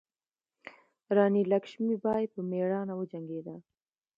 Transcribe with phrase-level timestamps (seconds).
[1.15, 3.55] راني لکشمي بای په میړانه وجنګیده.